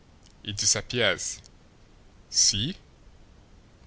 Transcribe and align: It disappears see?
It 0.43 0.55
disappears 0.57 1.39
see? 2.31 2.75